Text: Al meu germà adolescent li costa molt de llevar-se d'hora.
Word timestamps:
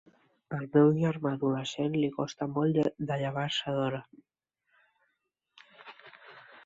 Al 0.55 0.63
meu 0.75 0.87
germà 1.01 1.33
adolescent 1.37 1.97
li 2.03 2.09
costa 2.17 2.47
molt 2.55 2.81
de 3.11 3.19
llevar-se 3.25 3.75
d'hora. 3.81 4.01